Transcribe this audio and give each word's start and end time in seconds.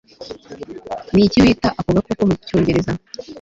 niki 1.13 1.39
wita 1.43 1.69
ako 1.79 1.89
gakoko 1.97 2.21
mucyongereza 2.29 2.91